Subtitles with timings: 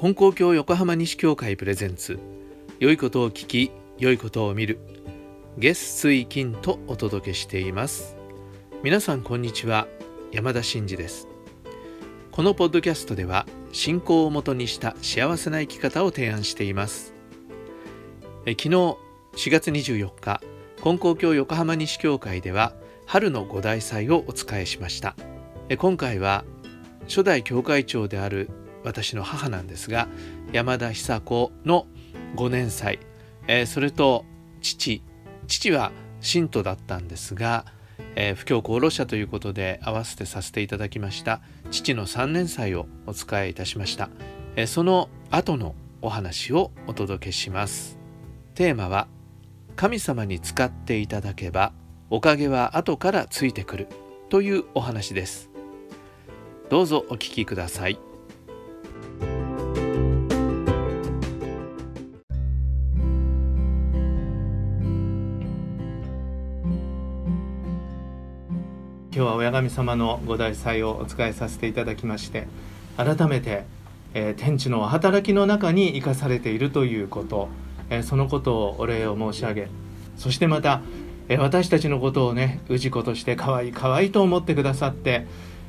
[0.00, 2.20] 金光教横浜西教会プレゼンツ。
[2.78, 4.78] 良いことを聞き良いことを見る。
[5.58, 8.16] 月水金とお届けしています。
[8.84, 9.88] 皆さんこんにちは。
[10.30, 11.26] 山田真嗣です。
[12.30, 17.12] このポッドキャストでは信仰をもとにした幸せな生き方を提案しています。
[18.46, 18.98] え昨日4
[19.50, 20.40] 月24日
[20.80, 22.72] 金光教横浜西教会では
[23.06, 25.16] 春の五大祭をお伝えしました。
[25.68, 26.44] え今回は
[27.08, 28.48] 初代教会長である
[28.84, 30.08] 私の母なんですが
[30.52, 31.86] 山田久子の
[32.36, 32.98] 5年祭、
[33.46, 34.24] えー、それと
[34.60, 35.02] 父。
[35.46, 37.64] 父は信徒だったんですが、
[38.14, 41.40] えー、不教功労者ということで合わせてさせていただきました。
[41.70, 44.10] 父の3年祭をお伝えいたしました、
[44.56, 47.98] えー、その後のお話をお届けします。
[48.54, 49.08] テーマは
[49.76, 51.72] 神様に使っていただけば
[52.10, 53.88] おかげは後からついてくる
[54.28, 55.50] というお話です。
[56.68, 58.07] どうぞお聞きください。
[69.18, 72.46] 今日は親神様のご大祭をお使いさせていただきまして
[72.96, 73.64] 改めて、
[74.14, 77.48] えー、天地の働きの中に生かされているということ、
[77.90, 79.70] えー、そのことをお礼を申し上げ
[80.16, 80.82] そしてまた、
[81.28, 85.26] えー、私たちのことをね氏子として可愛い可愛いと思ってくださって、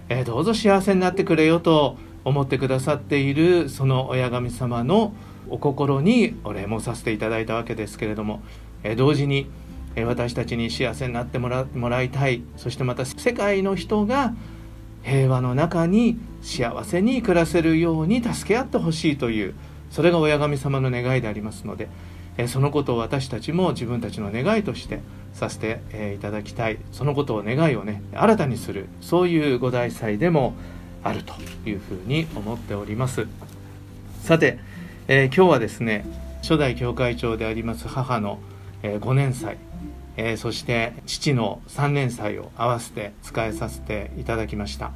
[0.10, 5.16] えどうぞ幸せになってくれよと思ってくださっているその親神様の
[5.50, 8.44] お心にお礼もさせていただいたわけですけれども、
[8.84, 9.50] え同時に
[10.06, 12.44] 私たちに幸せになってもらもらいたい。
[12.58, 14.34] そしてまた世界の人が
[15.04, 19.56] 平和の中に幸せに暮らせるように助け合ってほしいという
[19.92, 21.90] それが親神様の願いでありますので
[22.48, 25.02] そのことを私たちも自分たちの願いとして
[25.34, 26.80] させていただきたい。
[26.92, 28.88] そのことを願いをね新たにする。
[29.02, 30.54] そういう五大祭でも
[31.04, 31.34] あると
[31.68, 33.28] いうふうに思っております。
[34.22, 34.60] さて、
[35.08, 36.06] えー、今日はですね
[36.42, 38.40] 初代教会長であります母の、
[38.84, 39.58] え、5年祭。
[40.22, 44.92] えー、そして父の3年祭を合わせて使えさせていただきました。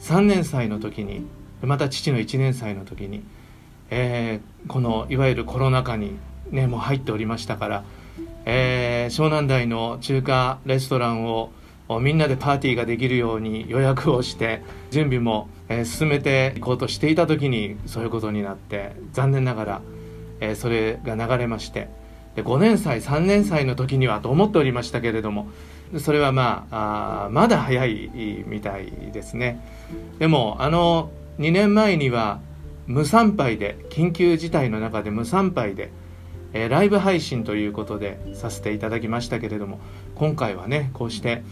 [0.00, 1.26] 3年祭の時に
[1.60, 3.22] また父の1年祭の時に、
[3.90, 6.16] えー、このいわゆるコロナ禍に、
[6.50, 7.84] ね、もう入っておりましたから、
[8.46, 11.50] えー、湘南台の中華レストランを
[12.00, 19.82] みんなでパーティーができるように予約をして準備も、えー、進めていこうとしていた時にそういうことになって残念ながら、
[20.40, 21.90] えー、それが流れまして
[22.42, 25.48] 5年祭3年祭の時にはと思っておりましたけれども
[25.98, 28.10] それはまあまだ早い
[28.46, 29.60] みたいですね。
[30.18, 32.40] でもあの2年前には
[32.86, 35.90] 無参拝で緊急事態の中で無参拝で、
[36.52, 39.80] えー、ライブ配信ということでさせていただきましたけれども
[40.14, 41.42] 今回はねこうして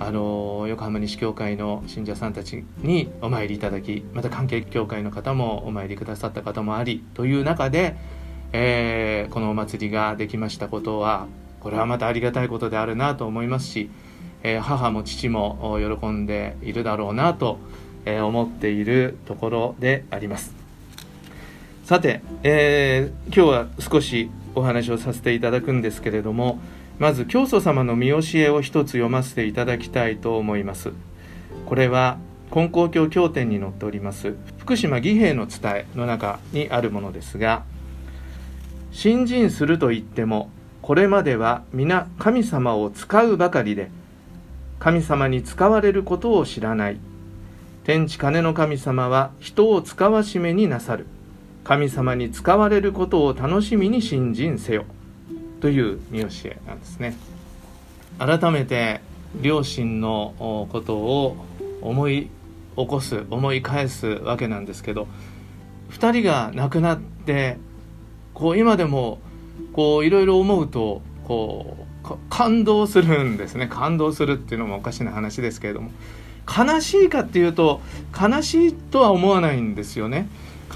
[0.00, 7.96] あの横浜西教会の信者さんたちにお参りいただきまた関係協会の方もお参りくださった方もありという中で
[8.52, 11.26] えー、このお祭りができましたことは
[11.60, 13.90] これはまたありがたいことであるなと思いますし、
[14.42, 17.58] えー、母も父も喜んでいるだろうなと、
[18.06, 20.54] 思っているところであります。
[21.84, 26.58] さて、えー、今日は少しお話をさせていただくんですけれども
[26.98, 30.92] まず教祖様の見教えを一つ読ませていただきたいと思います。
[31.66, 32.18] これは
[32.50, 37.62] 金光教経典に載っております福島義兵の伝えの中にあるものですが
[38.92, 40.50] 信心すると言っても
[40.82, 43.90] これまでは皆神様を使うばかりで
[44.78, 46.98] 神様に使われることを知らない。
[47.84, 51.06] 天地金の神様は人を使わしめになさる。
[51.64, 54.84] 神様に使われることを楽しみに信心せよ。
[55.60, 57.14] という見教えなんですね。
[58.18, 59.00] 改めて
[59.40, 61.36] 両親のことを
[61.82, 62.30] 思い
[62.76, 65.06] 起こす思い返すわけなんですけど
[65.90, 67.58] 2人が亡くなって
[68.40, 69.18] こう今でも
[69.74, 73.68] こういろいろ思うとこう感動するんですね。
[73.68, 75.90] 感動するっていうのもおかしな話ですけれども。
[76.48, 77.80] 悲しいかっていうと
[78.18, 80.26] 悲しいとは思わないんですよね。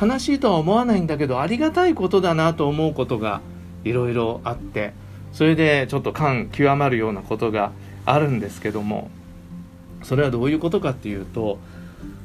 [0.00, 3.40] 悲しいとは思わないんだけどありがたいことだなと思うことが
[3.84, 4.92] いろいろあって
[5.32, 7.72] それでちょっと感極まるようなことが
[8.04, 9.10] あるんですけども
[10.02, 11.58] それはどういうことかっていうと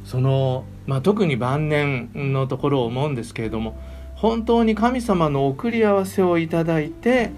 [0.04, 3.80] その、まあ、特に晩年のところを思うんですけれども
[4.22, 7.32] 本当に神様の送り合わせをいただいて、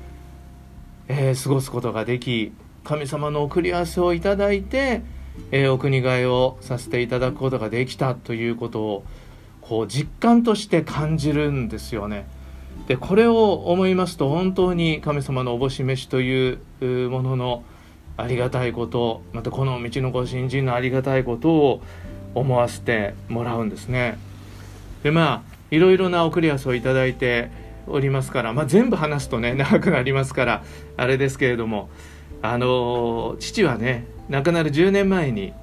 [1.07, 5.03] えー、過ごすことができ神様の送り合わせをいただいて、
[5.51, 9.03] えー、お国替えをさせていただくことができたということを
[9.61, 12.25] こう実感として感じるんですよね。
[12.87, 17.63] でこれを思いますと本当に神様のおぼし飯というものの
[18.17, 21.83] ありがたいことまたこの道のご新人のありがたいことを
[22.33, 24.17] 思わせてもらうんですね。
[25.03, 27.49] でまあいろいろな送り合わせをいただいて
[27.87, 30.63] おりますから、まあ、全部話すとね 長くなりますから
[30.97, 31.89] あれですけれども
[32.41, 35.53] あの父はね亡くなる10年前に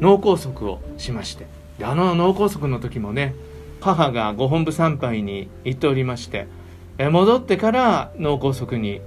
[0.00, 1.46] 脳梗塞をしまして
[1.82, 3.34] あの脳梗塞の時もね
[3.80, 6.46] 母がご本部参拝に行っておりまして
[6.98, 9.00] え戻ってから脳梗塞に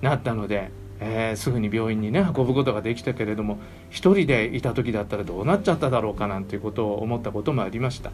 [0.00, 0.70] なったので、
[1.00, 3.58] えー、すぐに病院にね運ぶことができたけれども
[3.90, 8.10] 一人でいた時だったらどうなっちゃっただろうかなんていうことを思ったこともありました。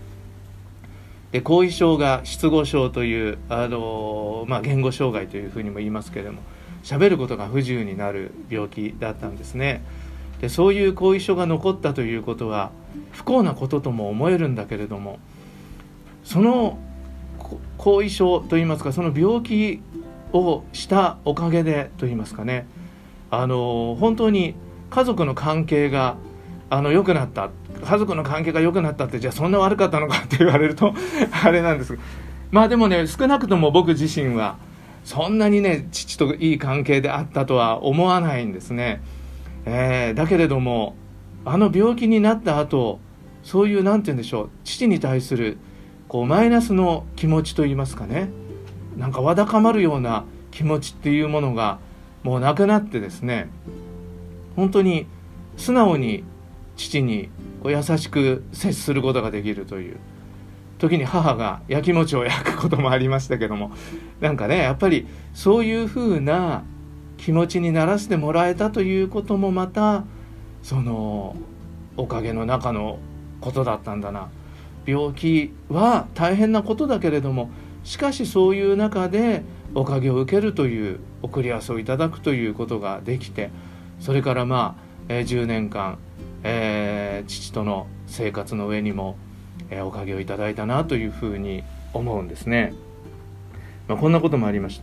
[1.43, 6.41] 後遺症が失語症という、あのまあ、言語障害というふうにも言いますけれども
[6.83, 9.83] 喋ることが不自由になる病気だったんですね。
[10.41, 12.71] でそういう後遺症が残ったということは
[13.13, 15.19] 不幸なこととも思えるんだけれども
[16.25, 16.79] その
[17.77, 19.81] 後遺症といいますかその病気
[20.33, 22.67] をしたおかげでといいますかね
[23.31, 24.55] あの本当に
[24.91, 26.17] 家族の関係が
[26.70, 27.50] あの良くなった。
[27.85, 30.94] 家族の関係が良くなったってじゃあそんな悪かったのかって言われると
[31.44, 31.99] あれなんです。
[32.50, 34.56] まあでもね少なくとも僕自身は
[35.05, 39.03] そんなにね父といい関係であったとは思わないんですね、
[39.67, 40.97] えー、だけれども
[41.44, 43.00] あの病気になった後
[43.43, 45.59] そういう何て言うんでしょう父に対する
[46.09, 48.31] こうマイナスの気持ちといいますかね。
[48.97, 51.79] なんかわだかまるような気持ちっていうものが
[52.25, 53.50] もうなくなってですね。
[54.56, 55.06] 本当に
[55.56, 56.25] 素直に
[56.79, 57.29] 父に
[57.63, 59.97] こう優しく接することができるという。
[60.79, 63.73] 時に母がやきもちを焼くこともありましたけども。
[64.21, 66.63] なんかねやっぱりそういうふうな
[67.19, 70.05] 気持ちにならせてもらえたということもまた
[70.63, 71.37] その
[71.97, 72.99] おかげの中の
[73.41, 74.29] ことだったんだな。
[74.87, 77.51] 病気は大変なことだけれども
[77.85, 79.43] しかしそういう中で
[79.75, 83.51] おかげを受けるという送り合わせをいただくということができて
[84.01, 84.77] それからま
[85.09, 85.99] あ、10年間、
[86.43, 89.17] えー、父との生活の上にも、
[89.70, 92.75] えー、おかげをいただいたなというふうに思うんですね。
[93.87, 94.81] まあ、こんなこともありまし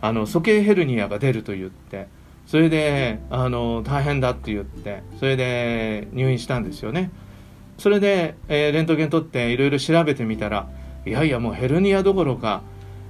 [0.00, 0.08] た。
[0.08, 2.08] あの鼠径ヘルニアが出ると言って
[2.46, 7.10] それであの大変だって言ってそれで入院したんですよね。
[7.78, 10.68] それで、えー、レントゲン取っていろいろ調べてみたら
[11.06, 12.62] いやいやもうヘルニアどころか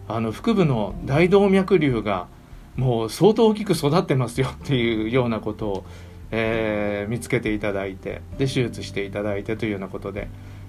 [0.08, 2.28] あの腹部の大動脈瘤が
[2.76, 5.84] もう相当大きく育ってますよっていうようなことを、
[6.30, 10.28] えー、見つけていただいてで手術していただいてというようなことで、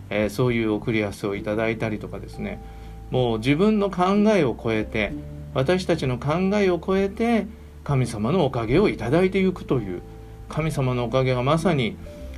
[0.10, 2.62] えー、そういう送り合わせをいただいたりとかですね。
[3.12, 4.04] もう自分の考
[4.36, 5.14] えを超えて
[5.54, 7.46] 私たちの考えを超えて
[7.84, 10.02] 神様のおかげをいただいていくという
[10.50, 11.98] 神様のおかげがまさに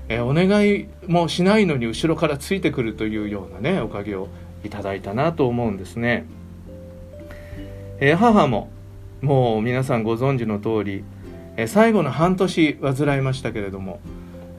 [0.09, 4.29] えお願いもしないのに後ろからついてくるというようなねおかげを
[4.63, 6.25] いただいたなと思うんですね、
[7.99, 8.69] え母も
[9.21, 11.03] もう皆さんご存知の通り、
[11.57, 14.00] え最後の半年患いましたけれども、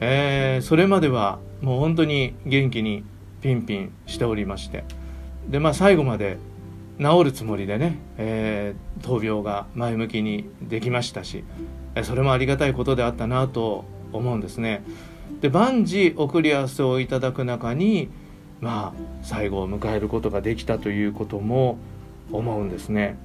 [0.01, 3.05] えー、それまではもう本当に元気に
[3.41, 4.85] ピンピンしておりまして
[5.49, 6.39] でまあ最後まで
[6.99, 11.45] 治るつもりでね、えー、闘病が前向きにできましたし
[12.03, 14.83] それもありがたいことであったなと思うんですね。
[15.41, 18.09] で万事送り合わせをいただく中に
[18.61, 21.79] まあ最後を迎えることができたということも
[22.33, 23.17] 思うんですね。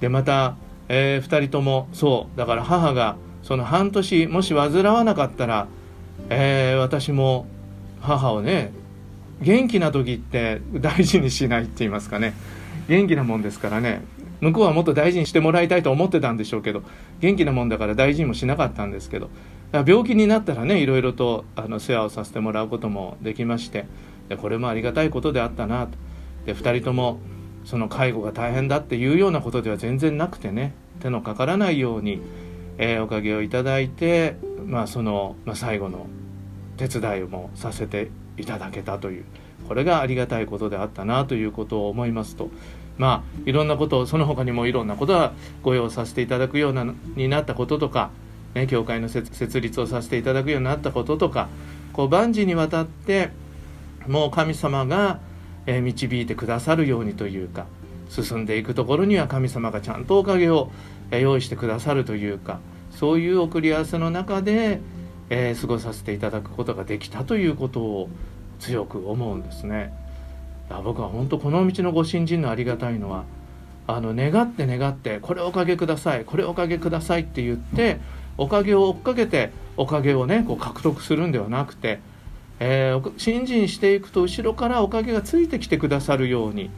[0.00, 0.56] でまた、
[0.88, 2.38] えー、2人ともそう。
[2.38, 5.66] だから母がその半年もし患わなかったら、
[6.30, 7.46] えー、私も
[8.00, 8.72] 母をね
[9.40, 12.34] 元気な時って大事にしないって言いますかね。
[12.88, 14.02] 元気なもんですからね。
[14.42, 16.82] 向こうはもっと大事にしてもらいたいと思ってたんでしょうけど
[17.20, 19.30] 元気なもんだから大事にもしなかったんですけど
[19.72, 23.86] 病気になったらねいろいろとあの世話をさせてもらうこともできまして
[24.28, 25.92] でこれもありがたいことであったなと。
[26.44, 27.20] で2人とも
[27.64, 32.20] その介護が大変だっていうようなことでは全然なくてね手のかからないように、
[32.78, 36.06] えー、おかげをいただいて、まあ、その、まあ、最後の
[36.76, 39.24] 手伝いもさせていただけたという
[39.68, 42.50] これがありがたいことであったなということを思いますと。
[42.98, 46.84] まあいろんなことその他にもいろんなことはご用させていただくような
[47.16, 48.10] になったこととか
[48.54, 51.48] ね、教会の設立をさせていただくようになったこととか
[51.92, 53.30] こう万事にわたって
[54.06, 55.20] もう神様が、
[55.66, 57.66] え導いてくださるようにというか
[58.08, 60.70] 進んでいくところには神様がちゃんとおかげを、
[61.10, 64.80] え用意してくださるというかそういう送り合わせの中で、
[65.28, 68.08] えー、過ごさせていただくことができたということを
[68.60, 69.92] 強く思うんですね。
[70.84, 73.24] 僕は本当この道のご新人のありがたいのは
[73.86, 77.98] あの願って願ってこれおかげくださいこれおかげくださいって言って
[78.38, 82.00] おかげを追っかけておかげをねこう獲得するんではなくて、
[82.64, 86.70] えー、信心していくと後ろからおかげがついてきてくださるように、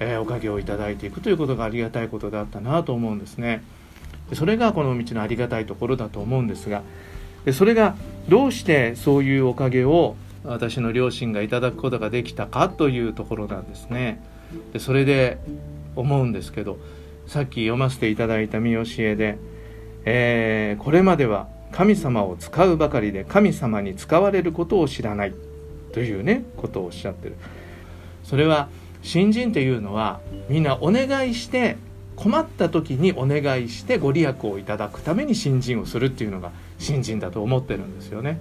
[0.00, 3.62] えー、おかげをいただいていくということがありがたいことだったなと思うんですね。
[4.32, 6.82] それがこの道のありがたいところだと思うんですが
[7.44, 7.94] でそれが
[8.28, 14.22] どうしてそういうおかげを私の両親がいただくことができたかというところなんですね。
[14.72, 15.38] でそれで
[15.96, 16.78] 思うんですけど
[17.26, 19.38] さっき読ませていただいた見教えで、
[20.06, 25.34] えー、これまでは神様を使うばかりで神様に使われることを知らない。
[25.96, 27.36] というねことをおっしゃってる。
[28.22, 28.68] それは
[29.02, 30.20] 新人っていうのは
[30.50, 31.78] みんなお願いして
[32.16, 38.38] 困った時にお願いしてご利益をいただくために新人をするっていうのが新人だと思ってるんですよね。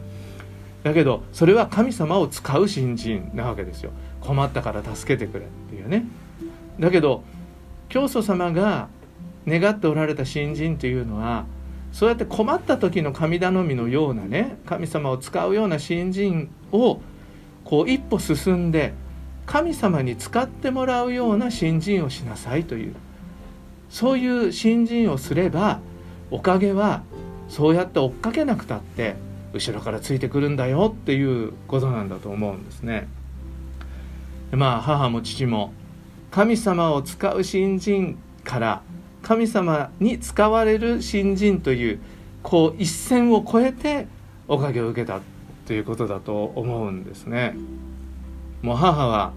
[0.83, 3.91] だけどそれは神様を使う新人なわけですよ。
[4.19, 6.05] 困ったから助けてくれっていうね。
[6.77, 7.23] だけど
[7.87, 8.89] 教祖様が
[9.47, 11.45] 願っておられた新人というのは
[11.95, 16.99] そうやって困った時の神頼みのようなね神様を使うような新人を
[17.63, 18.93] こう一歩進んで
[19.45, 22.95] 神様に使ってもらうような新人をしなさいという
[23.89, 25.79] そういう新人をすれば
[26.31, 27.03] おかげは
[27.47, 29.15] そうやって追っかけなくたって
[29.53, 33.07] 後ろからついてくるんだよっていうことなんだと思うんですね。
[34.51, 35.71] まあ母も父も
[36.29, 38.81] 神様を使う新人から
[39.25, 41.99] 神様に使われる新人という
[42.43, 44.07] こう一線を越えて
[44.47, 45.19] おかげを受けた
[45.65, 47.55] ということだと思うんですね。
[48.61, 49.33] もう母は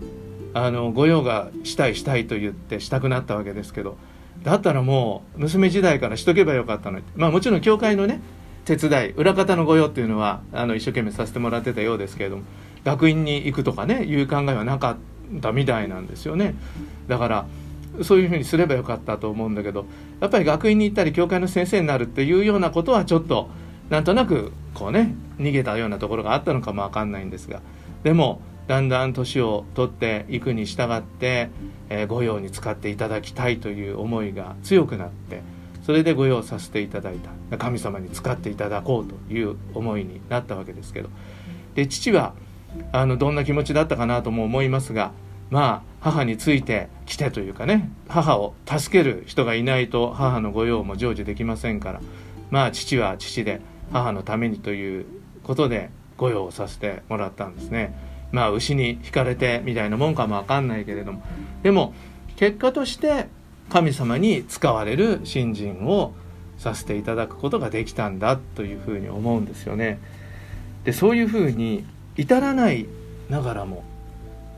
[0.53, 3.97] あの御用がしたいしたいと言ってしたくなったわけですけど
[4.43, 8.21] だったらもう娘時代からしとけばよかったのにまあもちろん教会のね
[8.67, 12.43] 手伝い裏方の御用っていうのはあの一生懸命させてもらってたようですけれども
[12.85, 16.55] 学院に行くとかねいう考えはなかったみたいなんですよね
[17.09, 17.47] だから
[18.03, 19.87] そういうふうにすればよかったと思うんだけど
[20.21, 23.49] やっぱり学院に行ったり教会の先生になるっていうようなことはちょっと
[23.91, 27.63] なんとなくこうね逃げたようなところがあったのかもわかんないんですが
[28.03, 31.51] でもだんだん年を取っていくに従って、
[31.89, 35.43] えー、御用に使っていただきたいという思いが強くなって
[35.83, 37.31] それで御用させていただいた。
[37.57, 41.09] 神様に使っていただこうという思いになったわけですけど。
[41.75, 42.35] で父は
[42.93, 45.13] あのどんな気持ちだったかなとも思いますが
[45.51, 52.01] まあ母についてきてというかね母を助ける人がいないと母の御用も成就できませんから
[52.51, 53.61] まあ父は父で
[53.93, 55.07] 母のためにという
[55.43, 57.95] ことで御用をさせてもらったんですね。
[58.33, 61.23] まあ牛に引かれてみたいなもんかもわかんないけれども。
[61.63, 61.95] でも
[62.37, 63.29] 結果として
[63.71, 66.13] 神様に使われる新人を
[66.59, 69.99] させていただくことができたんだというふうに思うんですよね。
[70.85, 71.85] でそういうふうに
[72.17, 72.87] 至らない
[73.31, 73.85] ながらも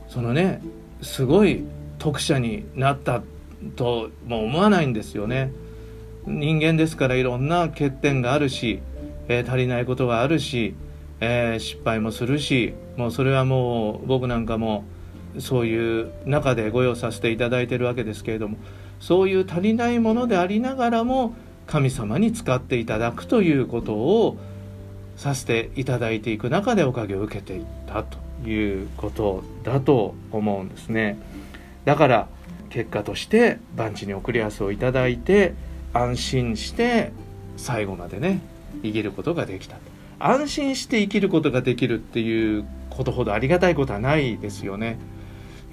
[0.09, 0.61] そのね
[1.01, 1.63] すごい
[1.99, 3.21] 特殊になった
[3.75, 5.51] とも思わないんですよね。
[6.25, 8.79] 人間ですからいろんな欠点があるし、
[9.27, 10.75] えー、足りないことがあるし、
[11.19, 14.83] えー、失敗もするしもうそれはもう僕なんかも
[15.39, 18.57] そういう中でご用させていただいてるわけですけれども
[18.99, 21.33] そういう足りないものでありながらも
[21.65, 24.37] 神様に使っていただくということを
[25.15, 31.17] させていただいていく中でおかげを受けていったということだと思うんですね。
[31.85, 32.27] だから
[32.69, 35.53] 結果として万事に送りやすをいただいて
[35.93, 37.11] 安心して
[37.57, 38.39] 最後までね
[38.81, 39.77] 生きることができた
[40.19, 44.97] 安心して生きることができるっていうことほどありがたいことはないですよね。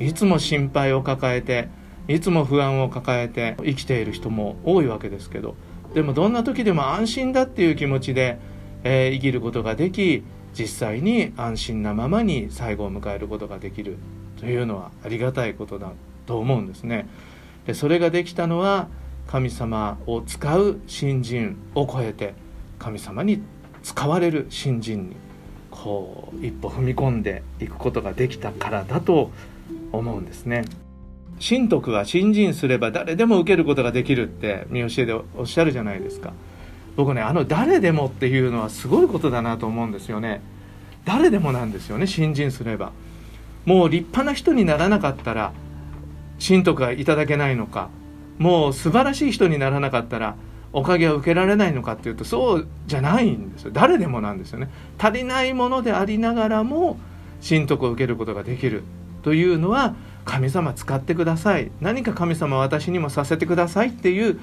[0.01, 1.69] いつも心配を抱えて
[2.07, 5.57] いつも不安を抱えて生きている人も多いわけですけど
[5.95, 8.39] でもどんな時でも安心だっていう気持ちで、
[8.85, 10.23] えー、生きることができ
[10.59, 13.97] 実際に安心なままに最後を迎えることができる
[14.41, 15.93] というのはありがたいことだ
[16.27, 17.09] と思うんですね。
[17.67, 18.89] でそれができたのは
[19.29, 22.35] 神様を使う新人を超えて
[22.79, 23.43] 神様に
[23.83, 25.17] 使われる新人に
[25.71, 29.31] こう一歩踏み込んでいくことができたからだと
[29.93, 30.65] 思うんですね。
[31.41, 36.33] 神徳は新人すれば誰でも受けることができるって見教えでおっしゃるじゃないですか。
[36.99, 40.41] 僕ねあの誰でもっていうのはすごいことだなと思うんですよね。
[41.05, 42.91] 誰でもなんですよね新人すれば。
[43.67, 45.53] もう立派な人にならなかったら
[46.45, 47.89] 神徳がいただけないのか。
[48.39, 50.35] もう素晴らしい人にならなかったら
[50.73, 53.71] おかげは受けられないのかっていうとそうじゃないんですよ。
[53.73, 54.69] 誰でもなんですよね。
[54.99, 56.99] 足りないものでありながらも
[57.49, 58.83] 神徳を受けることができる
[59.23, 61.71] というのは神様使ってください。
[61.81, 64.41] 何か神様私にもさせてくださいっていう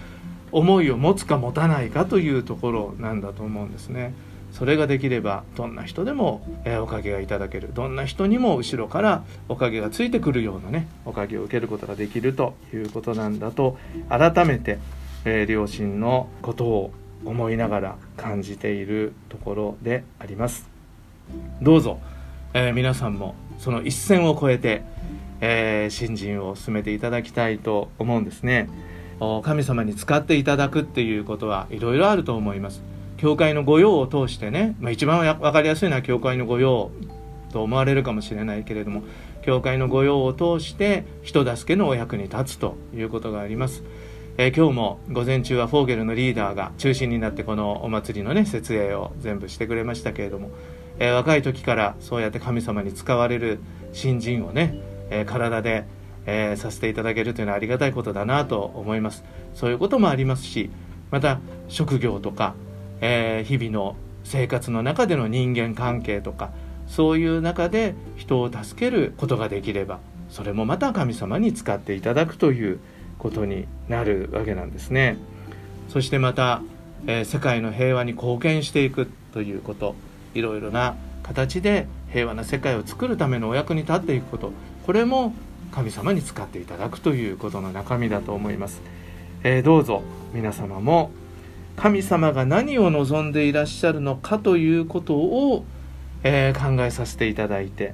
[0.55, 4.13] 思いを持つか持たないかというところなんだと思うんですね。
[4.53, 14.79] それができればどんな人でも、えおかげがいただけるどんな人にも後ろからおかげがついてくるようなねおかげを受けることができるということなんだと改めて、
[15.25, 16.93] え、両親のことを
[17.25, 20.69] 思いながら感じているところであります
[21.61, 21.99] どうぞ、
[22.53, 24.83] えー、皆さんもその一線を越えて、
[25.41, 28.69] えー、新人を進めていただきたいと思うんですね。
[29.43, 32.81] 神様に使っていただくっていうことはいろいろあると思います
[33.17, 36.91] 教会の御用を通してね、まあ、一番分かりやすいのは教会の御用
[37.51, 39.03] と思われるかもしれないけれども
[39.41, 43.83] 教会の御用を通して人助けのお役に立つということがあります。
[44.37, 50.49] えー、今日も午前中はフォーゲルのリーダーが中心になってこのお祭りのね設営を全部してくれましたけれども、
[50.99, 53.59] えー、若い時からそうやって神様に使われる
[53.93, 55.85] 新人をね、えー、体で、
[56.25, 60.69] えさせていただけるというのはありがたいことだなと思いますそういうこともありますし
[61.11, 62.55] また職業とか、
[62.99, 66.51] え日々の生活の中での人間関係とか
[66.87, 72.79] そういう中で人を助けることができればそれもまた神様に使っていただくという
[73.19, 75.17] ことになるわけなんですね。
[75.87, 76.61] そしてまた、
[77.07, 79.95] えー、世界の平和に貢献していくということ
[80.33, 84.51] いろいろな形で平和な世界を作るためのお役に立っていくこと
[84.85, 85.33] これも
[85.75, 88.81] 神様に使っていただくということの中身だと思います。
[89.43, 90.03] えー、どうぞ
[90.33, 91.11] 皆様も
[91.75, 95.65] 神様が何を望んでいらっしゃるのかということを、
[96.23, 97.93] えー、考えさせていただいて、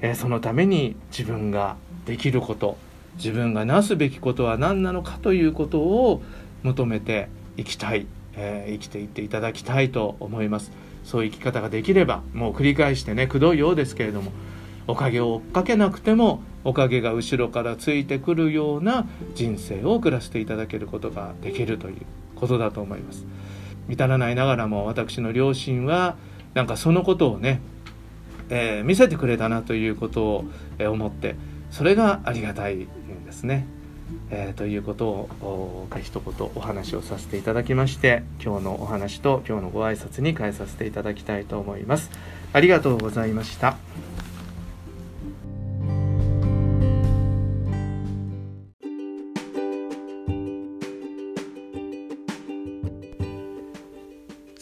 [0.00, 2.78] えー、そのために自分ができること
[3.16, 6.22] 自分がなすべきことは何なのかということを
[6.62, 10.72] 求めていきたい、えー、生きていっていただきたいと思います
[11.04, 14.32] そういう生き方ができればもう繰り返してねくどいようですけれども
[14.90, 21.96] おかげを追っかけなくてもおかげが後ろからついてくるような人生を送らせていただけることができるという
[22.36, 23.24] ことだと思います
[23.88, 26.16] 至らないながらも私の両親は
[26.54, 27.60] なんかそのことをね、
[28.48, 30.44] えー、見せてくれたなということを
[30.78, 31.36] 思って
[31.70, 33.66] それがありがたいんですね。
[34.30, 42.10] えー、ということを一言お話をさせていただきまして今日のお話と今日のご挨拶に変えさせていただきたいと思います。
[42.52, 43.76] ありがとうございました。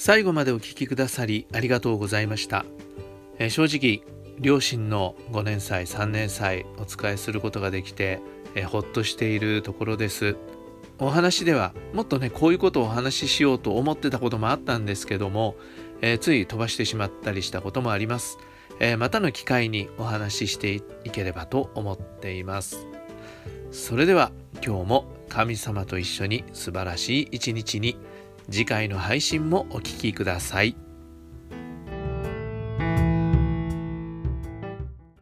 [0.08, 2.64] 最後までお聞きくださりありがとうございました、
[3.38, 4.10] えー、正直
[4.40, 8.22] 両親の5年祭3年祭お仕えすることができて、
[8.54, 10.36] えー、ほっとしているところです。
[10.98, 15.56] お話ではもっとねこういうことをお話ししようと思ってたこともあったんですけども、
[16.00, 18.38] えー、つい飛ばしてしまったりしたこともあります、
[18.80, 22.86] えまたの機会にお話ししていければと思っています。
[23.72, 24.32] それでは
[24.64, 27.98] 今日も神様と一緒に素晴らしい一日に
[28.50, 30.87] 次回の配信もお聴きください。